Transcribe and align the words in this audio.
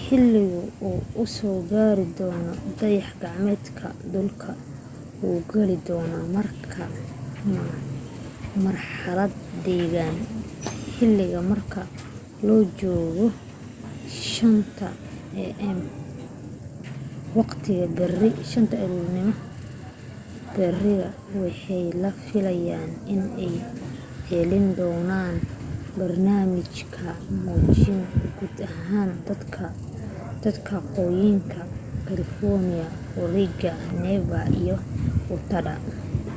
xiliga 0.00 0.62
uu 1.18 1.26
soo 1.36 1.56
gaari 1.70 2.04
doona 2.18 2.52
dayax 2.78 3.08
gacmeedka 3.22 3.86
dhulka 4.12 4.48
wuxuu 5.22 5.40
geli 5.50 5.76
doona 5.88 6.18
marxalad 8.64 9.32
degan 9.64 10.16
xiliga 10.94 11.40
marka 11.50 11.80
la 12.46 12.56
joogo 12.78 13.26
5am 14.34 15.78
waqtiga 17.36 17.86
bariga 20.56 21.10
waxaa 21.42 21.86
la 22.02 22.10
filaya 22.24 22.78
in 23.14 23.22
la 23.56 23.66
gelin 24.28 24.66
doona 24.78 25.18
barnaamij 25.98 26.74
muujin 27.44 28.00
guud 28.36 28.56
ahaan 28.68 29.10
dadka 30.42 30.72
waqooyiga 30.78 31.60
california 32.06 32.86
oregon 33.22 33.42
nevada 34.02 34.54
iyo 34.64 34.76
utah 35.34 35.68